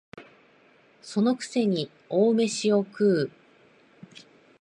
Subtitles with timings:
[1.03, 3.31] その癖に大飯を食う